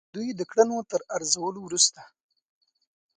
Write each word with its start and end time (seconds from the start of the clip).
دوی 0.15 0.27
د 0.39 0.41
کړنو 0.51 0.77
تر 0.91 1.01
ارزولو 1.15 1.59
وروسته. 1.63 2.01